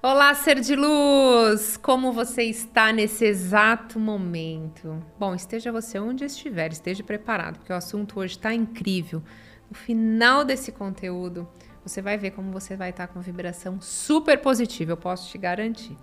[0.00, 1.76] Olá, ser de luz!
[1.76, 5.04] Como você está nesse exato momento?
[5.18, 9.20] Bom, esteja você onde estiver, esteja preparado, porque o assunto hoje está incrível.
[9.68, 11.48] No final desse conteúdo,
[11.82, 15.96] você vai ver como você vai estar com vibração super positiva, eu posso te garantir.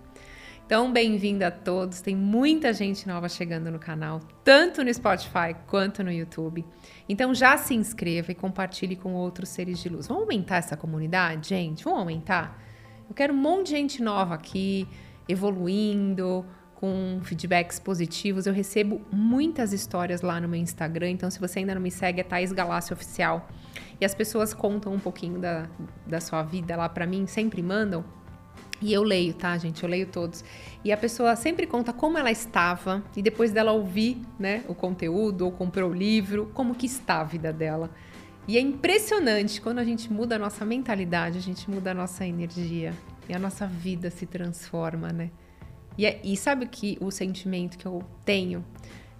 [0.65, 2.01] Então, bem-vindo a todos.
[2.01, 6.65] Tem muita gente nova chegando no canal, tanto no Spotify quanto no YouTube.
[7.07, 10.05] Então, já se inscreva e compartilhe com outros seres de luz.
[10.05, 11.85] Vamos aumentar essa comunidade, gente?
[11.85, 12.74] Vamos aumentar?
[13.07, 14.87] Eu quero um monte de gente nova aqui,
[15.27, 16.45] evoluindo,
[16.75, 18.45] com feedbacks positivos.
[18.45, 22.21] Eu recebo muitas histórias lá no meu Instagram, então se você ainda não me segue,
[22.21, 23.47] é Thaís Galácio Oficial.
[23.99, 25.67] E as pessoas contam um pouquinho da,
[26.05, 28.03] da sua vida lá para mim, sempre mandam.
[28.81, 29.83] E eu leio, tá, gente?
[29.83, 30.43] Eu leio todos.
[30.83, 35.45] E a pessoa sempre conta como ela estava e depois dela ouvir, né, o conteúdo
[35.45, 37.89] ou comprou o livro, como que está a vida dela.
[38.47, 42.25] E é impressionante quando a gente muda a nossa mentalidade, a gente muda a nossa
[42.25, 42.93] energia
[43.27, 45.31] e a nossa vida se transforma, né?
[45.97, 48.63] E, é, e sabe que o sentimento que eu tenho,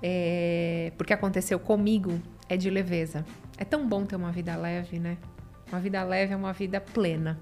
[0.02, 3.26] é, porque aconteceu comigo, é de leveza.
[3.58, 5.18] É tão bom ter uma vida leve, né?
[5.72, 7.40] Uma vida leve é uma vida plena.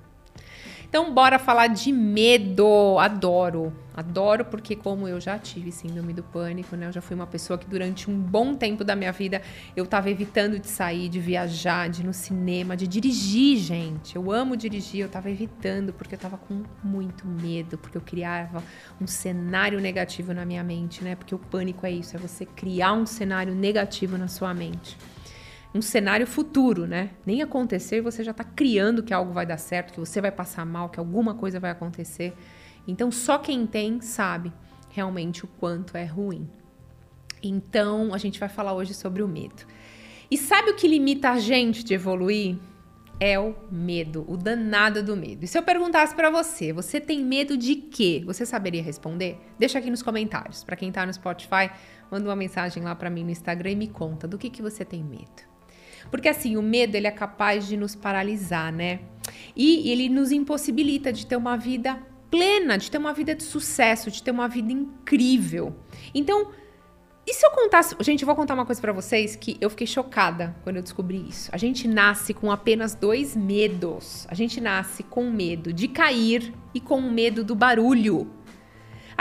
[0.93, 2.99] Então, bora falar de medo.
[2.99, 3.73] Adoro.
[3.95, 6.85] Adoro porque, como eu já tive síndrome do pânico, né?
[6.85, 9.41] Eu já fui uma pessoa que durante um bom tempo da minha vida
[9.75, 14.15] eu tava evitando de sair, de viajar, de ir no cinema, de dirigir, gente.
[14.15, 18.63] Eu amo dirigir, eu tava evitando porque eu tava com muito medo, porque eu criava
[19.01, 21.15] um cenário negativo na minha mente, né?
[21.15, 24.95] Porque o pânico é isso, é você criar um cenário negativo na sua mente
[25.73, 27.09] um cenário futuro, né?
[27.25, 30.65] Nem acontecer, você já está criando que algo vai dar certo, que você vai passar
[30.65, 32.33] mal, que alguma coisa vai acontecer.
[32.87, 34.53] Então, só quem tem sabe
[34.89, 36.47] realmente o quanto é ruim.
[37.41, 39.65] Então, a gente vai falar hoje sobre o medo.
[40.29, 42.57] E sabe o que limita a gente de evoluir?
[43.19, 45.45] É o medo, o danado do medo.
[45.45, 48.21] E se eu perguntasse para você, você tem medo de quê?
[48.25, 49.39] Você saberia responder?
[49.57, 50.63] Deixa aqui nos comentários.
[50.63, 51.69] Para quem tá no Spotify,
[52.11, 54.83] manda uma mensagem lá para mim no Instagram e me conta do que que você
[54.83, 55.52] tem medo.
[56.09, 58.99] Porque assim, o medo ele é capaz de nos paralisar, né?
[59.55, 61.97] E ele nos impossibilita de ter uma vida
[62.29, 65.75] plena, de ter uma vida de sucesso, de ter uma vida incrível.
[66.13, 66.51] Então,
[67.25, 69.87] e se eu contasse, gente, eu vou contar uma coisa para vocês que eu fiquei
[69.87, 71.49] chocada quando eu descobri isso.
[71.53, 74.27] A gente nasce com apenas dois medos.
[74.29, 78.29] A gente nasce com medo de cair e com medo do barulho.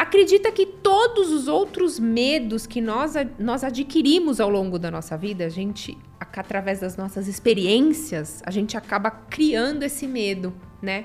[0.03, 5.47] Acredita que todos os outros medos que nós, nós adquirimos ao longo da nossa vida,
[5.47, 10.53] a gente, através das nossas experiências, a gente acaba criando esse medo,
[10.83, 11.05] né?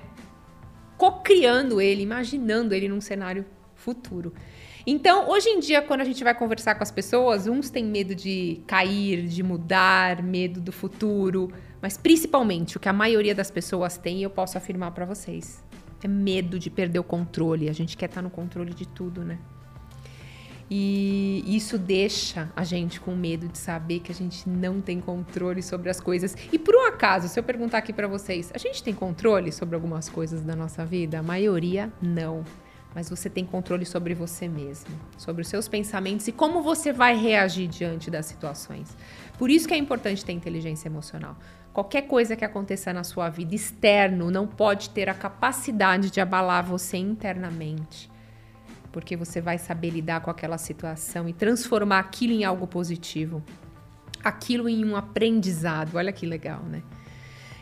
[0.97, 4.33] Co-criando ele, imaginando ele num cenário futuro.
[4.83, 8.15] Então, hoje em dia, quando a gente vai conversar com as pessoas, uns têm medo
[8.15, 13.95] de cair, de mudar, medo do futuro, mas principalmente o que a maioria das pessoas
[13.95, 15.63] tem, eu posso afirmar para vocês,
[16.03, 17.69] é medo de perder o controle.
[17.69, 19.39] A gente quer estar no controle de tudo, né?
[20.69, 25.63] E isso deixa a gente com medo de saber que a gente não tem controle
[25.63, 26.35] sobre as coisas.
[26.51, 29.75] E por um acaso, se eu perguntar aqui para vocês, a gente tem controle sobre
[29.75, 31.19] algumas coisas da nossa vida?
[31.19, 32.43] A maioria não.
[32.93, 37.15] Mas você tem controle sobre você mesmo, sobre os seus pensamentos e como você vai
[37.15, 38.97] reagir diante das situações.
[39.37, 41.37] Por isso que é importante ter inteligência emocional.
[41.77, 46.65] Qualquer coisa que aconteça na sua vida externo não pode ter a capacidade de abalar
[46.65, 48.09] você internamente.
[48.91, 53.43] Porque você vai saber lidar com aquela situação e transformar aquilo em algo positivo.
[54.23, 55.97] Aquilo em um aprendizado.
[55.97, 56.81] Olha que legal, né?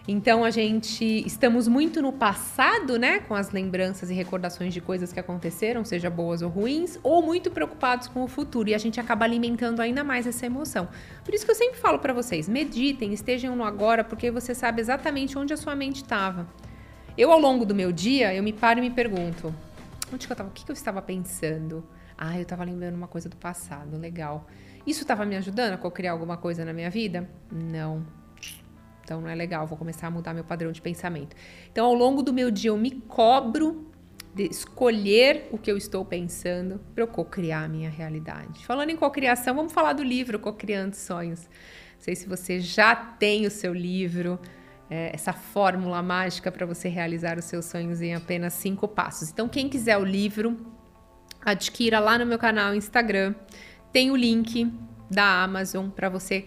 [0.07, 5.11] Então a gente estamos muito no passado, né, com as lembranças e recordações de coisas
[5.11, 8.99] que aconteceram, seja boas ou ruins, ou muito preocupados com o futuro e a gente
[8.99, 10.87] acaba alimentando ainda mais essa emoção.
[11.23, 14.79] Por isso que eu sempre falo para vocês, meditem, estejam no agora, porque você sabe
[14.79, 16.47] exatamente onde a sua mente estava.
[17.17, 19.55] Eu ao longo do meu dia, eu me paro e me pergunto,
[20.13, 20.49] onde que eu estava?
[20.49, 21.83] O que, que eu estava pensando?
[22.15, 24.45] Ah, eu estava lembrando uma coisa do passado, legal.
[24.85, 27.27] Isso estava me ajudando a criar alguma coisa na minha vida?
[27.51, 28.05] Não.
[29.05, 31.35] Então não é legal, vou começar a mudar meu padrão de pensamento.
[31.71, 33.91] Então, ao longo do meu dia, eu me cobro
[34.33, 38.65] de escolher o que eu estou pensando para eu cocriar a minha realidade.
[38.65, 41.41] Falando em cocriação, vamos falar do livro Cocriando Sonhos.
[41.93, 44.39] Não sei se você já tem o seu livro,
[44.89, 49.29] é, essa fórmula mágica para você realizar os seus sonhos em apenas cinco passos.
[49.29, 50.57] Então, quem quiser o livro,
[51.45, 53.35] adquira lá no meu canal Instagram.
[53.93, 54.73] Tem o link
[55.09, 56.45] da Amazon para você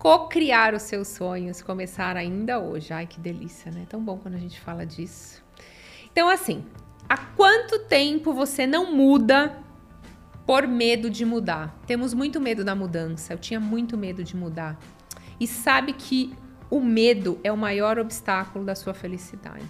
[0.00, 2.90] co-criar os seus sonhos, começar ainda hoje.
[2.90, 3.86] Ai, que delícia, né?
[3.86, 5.44] Tão bom quando a gente fala disso.
[6.10, 6.64] Então, assim,
[7.06, 9.58] há quanto tempo você não muda
[10.46, 11.78] por medo de mudar?
[11.86, 13.34] Temos muito medo da mudança.
[13.34, 14.80] Eu tinha muito medo de mudar.
[15.38, 16.34] E sabe que
[16.70, 19.68] o medo é o maior obstáculo da sua felicidade.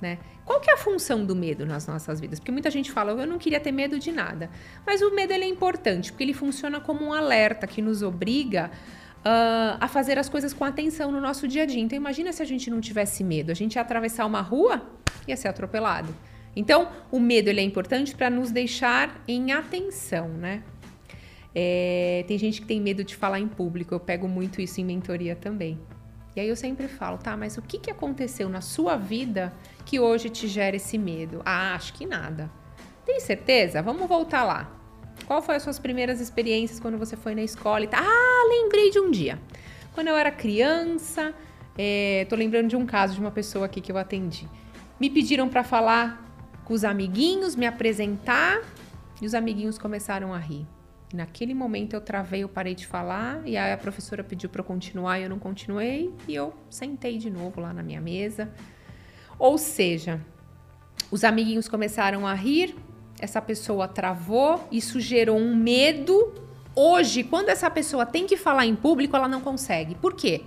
[0.00, 0.18] né?
[0.44, 2.40] Qual que é a função do medo nas nossas vidas?
[2.40, 4.50] Porque muita gente fala, eu não queria ter medo de nada.
[4.84, 8.68] Mas o medo ele é importante, porque ele funciona como um alerta que nos obriga
[9.20, 11.80] uh, a fazer as coisas com atenção no nosso dia a dia.
[11.80, 13.50] Então imagina se a gente não tivesse medo.
[13.50, 14.82] A gente ia atravessar uma rua,
[15.26, 16.14] ia ser atropelado.
[16.54, 20.64] Então, o medo ele é importante para nos deixar em atenção, né?
[21.54, 24.84] É, tem gente que tem medo de falar em público, eu pego muito isso em
[24.84, 25.78] mentoria também.
[26.34, 29.52] E aí eu sempre falo, tá, mas o que, que aconteceu na sua vida
[29.84, 31.42] que hoje te gera esse medo?
[31.44, 32.50] Ah, acho que nada.
[33.04, 33.82] Tem certeza?
[33.82, 34.79] Vamos voltar lá.
[35.26, 37.98] Qual foi as suas primeiras experiências quando você foi na escola e tá?
[38.00, 39.38] Ah, lembrei de um dia.
[39.92, 41.34] Quando eu era criança,
[41.76, 44.48] é, tô lembrando de um caso de uma pessoa aqui que eu atendi.
[44.98, 46.26] Me pediram para falar
[46.64, 48.60] com os amiguinhos, me apresentar,
[49.20, 50.66] e os amiguinhos começaram a rir.
[51.12, 54.64] Naquele momento eu travei, eu parei de falar, e aí a professora pediu para eu
[54.64, 58.52] continuar e eu não continuei, e eu sentei de novo lá na minha mesa.
[59.38, 60.20] Ou seja,
[61.10, 62.76] os amiguinhos começaram a rir,
[63.20, 66.32] essa pessoa travou, isso gerou um medo.
[66.74, 69.94] Hoje, quando essa pessoa tem que falar em público, ela não consegue.
[69.94, 70.42] Por quê?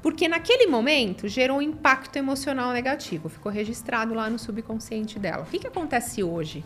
[0.00, 5.42] Porque naquele momento gerou um impacto emocional negativo, ficou registrado lá no subconsciente dela.
[5.42, 6.62] O que, que acontece hoje?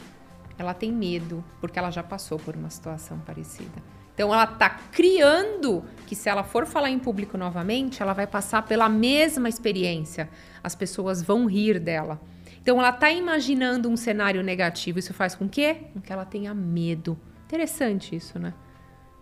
[0.59, 3.83] ela tem medo, porque ela já passou por uma situação parecida.
[4.13, 8.63] Então ela está criando que se ela for falar em público novamente, ela vai passar
[8.63, 10.29] pela mesma experiência.
[10.63, 12.21] As pessoas vão rir dela.
[12.61, 14.99] Então ela está imaginando um cenário negativo.
[14.99, 15.75] Isso faz com que?
[15.93, 17.19] Com que ela tenha medo.
[17.47, 18.53] Interessante isso, né?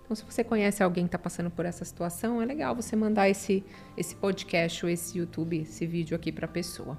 [0.07, 3.29] Então, se você conhece alguém que está passando por essa situação, é legal você mandar
[3.29, 3.65] esse,
[3.97, 6.97] esse podcast ou esse YouTube, esse vídeo aqui para a pessoa.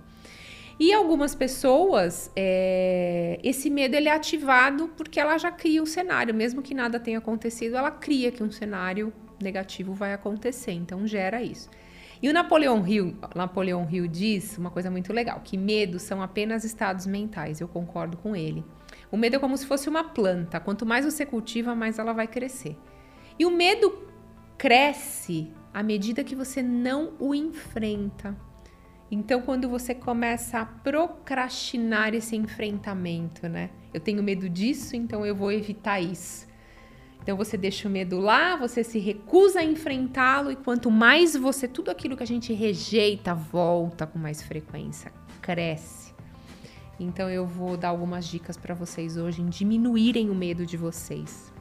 [0.80, 6.36] E algumas pessoas, é, esse medo ele é ativado porque ela já cria um cenário,
[6.36, 9.12] mesmo que nada tenha acontecido, ela cria que um cenário
[9.42, 11.70] negativo vai acontecer, então gera isso.
[12.22, 16.64] E o Napoleão Hill, Napoleão Hill diz uma coisa muito legal, que medos são apenas
[16.64, 18.66] estados mentais, eu concordo com ele.
[19.12, 22.28] O medo é como se fosse uma planta, quanto mais você cultiva, mais ela vai
[22.28, 22.76] crescer.
[23.38, 24.08] E o medo
[24.58, 28.36] cresce à medida que você não o enfrenta.
[29.10, 33.70] Então, quando você começa a procrastinar esse enfrentamento, né?
[33.94, 36.48] Eu tenho medo disso, então eu vou evitar isso.
[37.28, 41.68] Então você deixa o medo lá, você se recusa a enfrentá-lo e quanto mais você,
[41.68, 46.14] tudo aquilo que a gente rejeita volta com mais frequência, cresce.
[46.98, 51.52] Então eu vou dar algumas dicas para vocês hoje em diminuírem o medo de vocês.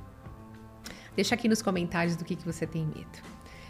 [1.16, 3.18] Deixa aqui nos comentários do que, que você tem medo.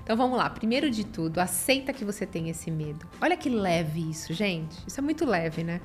[0.02, 3.06] Então vamos lá, primeiro de tudo, aceita que você tem esse medo.
[3.22, 4.76] Olha que leve isso, gente.
[4.86, 5.80] Isso é muito leve, né?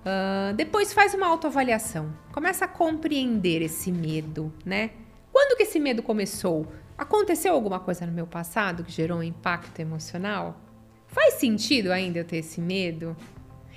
[0.00, 2.12] Uh, depois faz uma autoavaliação.
[2.32, 4.90] Começa a compreender esse medo, né?
[5.32, 6.66] Quando que esse medo começou?
[6.96, 10.60] Aconteceu alguma coisa no meu passado que gerou um impacto emocional?
[11.06, 13.16] Faz sentido ainda eu ter esse medo?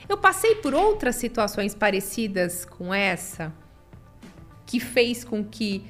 [0.07, 3.53] Eu passei por outras situações parecidas com essa
[4.65, 5.85] que fez com que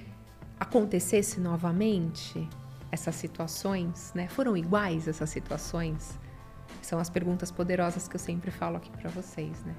[0.59, 2.47] acontecesse novamente?
[2.93, 4.27] essas situações, né?
[4.27, 6.19] Foram iguais essas situações?
[6.79, 9.75] São as perguntas poderosas que eu sempre falo aqui para vocês, né?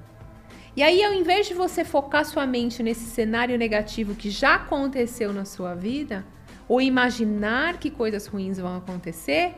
[0.75, 5.31] E aí, ao invés de você focar sua mente nesse cenário negativo que já aconteceu
[5.31, 6.25] na sua vida,
[6.67, 9.55] ou imaginar que coisas ruins vão acontecer,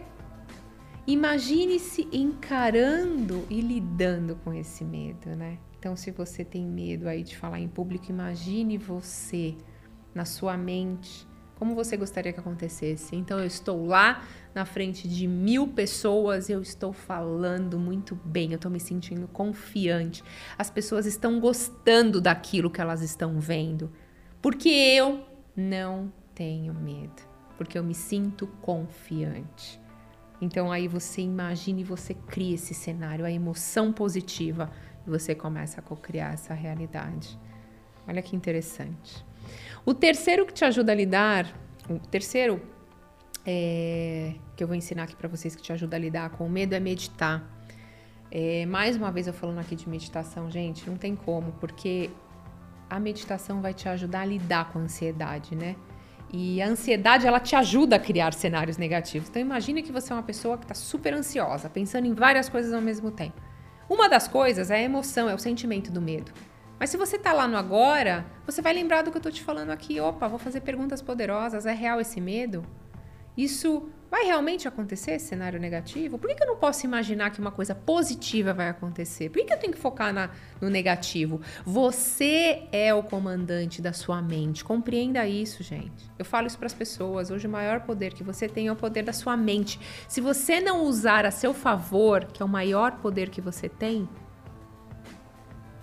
[1.08, 5.58] imagine-se encarando e lidando com esse medo, né?
[5.80, 9.56] Então, se você tem medo aí de falar em público, imagine você
[10.14, 13.16] na sua mente como você gostaria que acontecesse?
[13.16, 14.24] Então eu estou lá
[14.54, 20.24] na frente de mil pessoas, eu estou falando muito bem, eu estou me sentindo confiante.
[20.58, 23.92] As pessoas estão gostando daquilo que elas estão vendo,
[24.42, 27.24] porque eu não tenho medo,
[27.58, 29.82] porque eu me sinto confiante.
[30.40, 34.70] Então aí você imagina e você cria esse cenário, a emoção positiva,
[35.06, 37.40] e você começa a co-criar essa realidade.
[38.08, 39.26] Olha que interessante.
[39.86, 41.46] O terceiro que te ajuda a lidar,
[41.90, 42.62] o terceiro
[43.46, 46.50] é, que eu vou ensinar aqui para vocês que te ajuda a lidar com o
[46.50, 47.44] medo é meditar.
[48.30, 52.10] É, mais uma vez eu falando aqui de meditação, gente, não tem como, porque
[52.90, 55.76] a meditação vai te ajudar a lidar com a ansiedade, né?
[56.32, 59.30] E a ansiedade, ela te ajuda a criar cenários negativos.
[59.30, 62.74] Então imagine que você é uma pessoa que está super ansiosa, pensando em várias coisas
[62.74, 63.42] ao mesmo tempo.
[63.90, 66.34] Uma das coisas é a emoção, é o sentimento do medo.
[66.80, 69.44] Mas se você tá lá no agora, você vai lembrar do que eu tô te
[69.44, 70.00] falando aqui.
[70.00, 71.66] Opa, vou fazer perguntas poderosas.
[71.66, 72.64] É real esse medo?
[73.38, 76.18] Isso vai realmente acontecer, esse cenário negativo?
[76.18, 79.30] Por que, que, eu não posso imaginar que uma coisa positiva vai acontecer?
[79.30, 81.40] Por que, que eu tenho que focar na, no negativo?
[81.64, 84.64] Você é o comandante da sua mente.
[84.64, 86.10] Compreenda isso, gente.
[86.18, 87.30] Eu falo isso para as pessoas.
[87.30, 89.80] Hoje, o maior poder que você tem é o poder da sua mente.
[90.08, 94.10] Se você não usar a seu favor, que é o maior poder que você tem,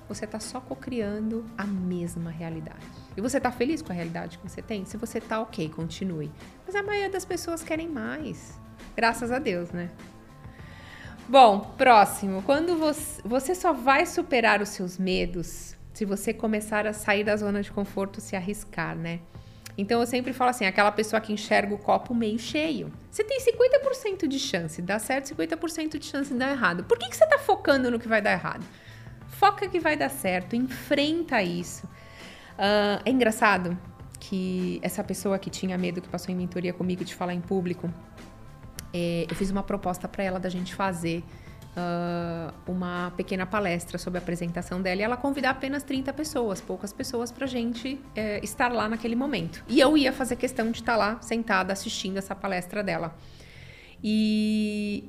[0.09, 2.85] você está só cocriando a mesma realidade.
[3.17, 4.85] E você está feliz com a realidade que você tem?
[4.85, 6.31] Se você está ok, continue.
[6.67, 8.59] Mas a maioria das pessoas querem mais.
[8.97, 9.91] Graças a Deus, né?
[11.29, 12.43] Bom, próximo.
[12.43, 17.37] Quando você, você só vai superar os seus medos se você começar a sair da
[17.37, 19.21] zona de conforto, se arriscar, né?
[19.77, 22.93] Então eu sempre falo assim, aquela pessoa que enxerga o copo meio cheio.
[23.11, 26.85] Você tem 50% de chance de dar certo, 50% de chance de dar errado.
[26.85, 28.65] Por que, que você está focando no que vai dar errado?
[29.35, 31.87] Foca que vai dar certo, enfrenta isso.
[31.87, 33.77] Uh, é engraçado
[34.21, 37.93] que essa pessoa que tinha medo, que passou em mentoria comigo de falar em público,
[38.93, 41.25] é, eu fiz uma proposta para ela da gente fazer
[41.75, 46.93] uh, uma pequena palestra sobre a apresentação dela e ela convidar apenas 30 pessoas, poucas
[46.93, 49.65] pessoas, para gente é, estar lá naquele momento.
[49.69, 53.17] E eu ia fazer questão de estar lá sentada assistindo essa palestra dela.
[54.03, 55.05] E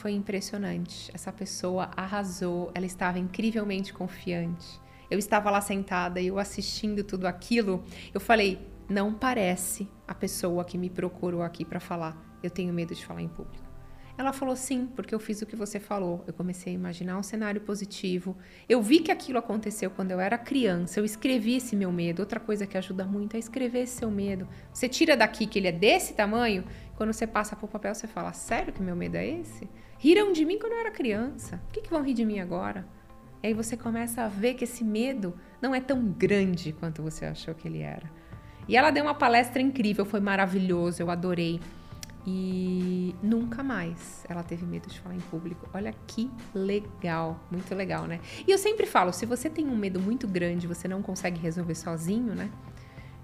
[0.00, 1.10] foi impressionante.
[1.14, 4.80] Essa pessoa arrasou, ela estava incrivelmente confiante.
[5.10, 10.64] Eu estava lá sentada e eu assistindo tudo aquilo, eu falei: não parece a pessoa
[10.64, 13.69] que me procurou aqui para falar eu tenho medo de falar em público.
[14.20, 16.22] Ela falou sim, porque eu fiz o que você falou.
[16.26, 18.36] Eu comecei a imaginar um cenário positivo.
[18.68, 21.00] Eu vi que aquilo aconteceu quando eu era criança.
[21.00, 22.20] Eu escrevi esse meu medo.
[22.20, 24.46] Outra coisa que ajuda muito é escrever esse seu medo.
[24.74, 28.06] Você tira daqui que ele é desse tamanho, quando você passa para o papel, você
[28.06, 29.66] fala: Sério que meu medo é esse?
[29.96, 31.56] Riram de mim quando eu era criança.
[31.56, 32.86] Por que, que vão rir de mim agora?
[33.42, 37.24] E aí você começa a ver que esse medo não é tão grande quanto você
[37.24, 38.12] achou que ele era.
[38.68, 41.58] E ela deu uma palestra incrível, foi maravilhoso, eu adorei.
[42.26, 43.14] E
[44.28, 45.68] ela teve medo de falar em público.
[45.72, 48.20] Olha que legal, muito legal, né?
[48.46, 51.74] E eu sempre falo, se você tem um medo muito grande, você não consegue resolver
[51.74, 52.50] sozinho, né?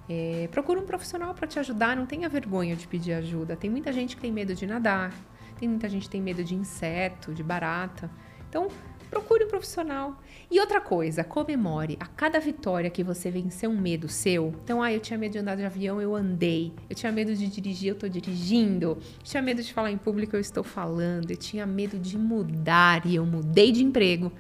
[0.09, 3.57] É, procura um profissional para te ajudar, não tenha vergonha de pedir ajuda.
[3.57, 5.12] Tem muita gente que tem medo de nadar,
[5.59, 8.11] tem muita gente que tem medo de inseto, de barata.
[8.49, 8.69] Então,
[9.11, 10.21] procure um profissional.
[10.51, 14.55] E outra coisa, comemore a cada vitória que você venceu um medo seu.
[14.63, 16.73] Então, ah, eu tinha medo de andar de avião, eu andei.
[16.89, 18.87] Eu tinha medo de dirigir, eu estou dirigindo.
[18.87, 21.31] Eu tinha medo de falar em público, eu estou falando.
[21.31, 24.33] Eu tinha medo de mudar e eu mudei de emprego.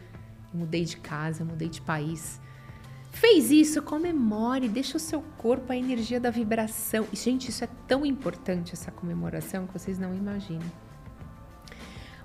[0.52, 2.40] Eu mudei de casa, eu mudei de país.
[3.10, 7.06] Fez isso, comemore, deixa o seu corpo a energia da vibração.
[7.10, 10.70] E, gente, isso é tão importante, essa comemoração, que vocês não imaginam.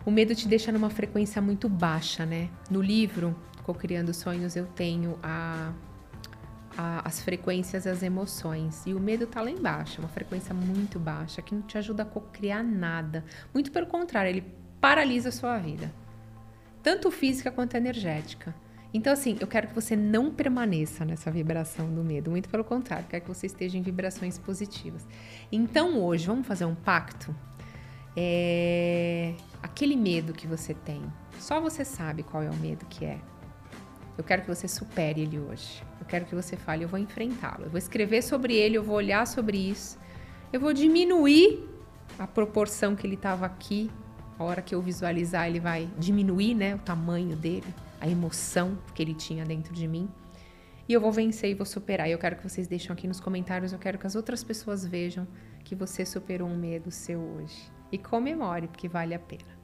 [0.06, 2.50] O medo te deixa numa frequência muito baixa, né?
[2.70, 5.72] No livro Co-Criando Sonhos eu tenho a,
[6.76, 8.84] a, as frequências as emoções.
[8.86, 12.06] E o medo tá lá embaixo, uma frequência muito baixa, que não te ajuda a
[12.06, 13.24] co-criar nada.
[13.54, 14.44] Muito pelo contrário, ele
[14.80, 15.94] paralisa a sua vida.
[16.82, 18.56] Tanto física quanto energética.
[18.94, 22.32] Então, assim, eu quero que você não permaneça nessa vibração do medo.
[22.32, 25.08] Muito pelo contrário, quero que você esteja em vibrações positivas.
[25.52, 27.34] Então, hoje, vamos fazer um pacto?
[28.18, 31.02] É aquele medo que você tem.
[31.40, 33.20] Só você sabe qual é o medo que é.
[34.18, 35.84] Eu quero que você supere ele hoje.
[36.00, 37.66] Eu quero que você fale, eu vou enfrentá-lo.
[37.66, 39.98] Eu vou escrever sobre ele, eu vou olhar sobre isso.
[40.52, 41.68] Eu vou diminuir
[42.20, 43.90] a proporção que ele estava aqui.
[44.38, 49.02] A hora que eu visualizar, ele vai diminuir, né, o tamanho dele, a emoção que
[49.02, 50.10] ele tinha dentro de mim.
[50.90, 52.10] E eu vou vencer e vou superar.
[52.10, 54.86] E eu quero que vocês deixem aqui nos comentários, eu quero que as outras pessoas
[54.86, 55.28] vejam
[55.64, 59.60] que você superou um medo seu hoje e comemore, porque vale a pena.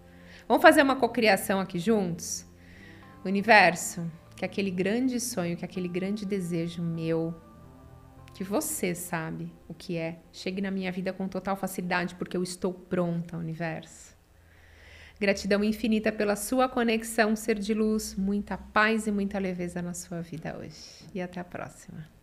[0.48, 2.46] Vamos fazer uma cocriação aqui juntos?
[3.26, 7.34] Universo, que aquele grande sonho, que aquele grande desejo meu,
[8.34, 12.44] que você sabe o que é, chegue na minha vida com total facilidade, porque eu
[12.44, 14.16] estou pronta, universo.
[15.20, 20.22] Gratidão infinita pela sua conexão, ser de luz, muita paz e muita leveza na sua
[20.22, 21.08] vida hoje.
[21.14, 22.17] E até a próxima.